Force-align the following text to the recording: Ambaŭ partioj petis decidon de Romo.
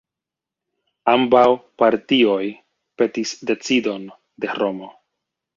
Ambaŭ 1.13 1.43
partioj 1.83 2.41
petis 3.03 3.37
decidon 3.53 4.11
de 4.47 4.57
Romo. 4.63 4.91